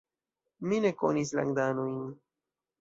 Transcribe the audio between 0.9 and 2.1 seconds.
konis landanojn.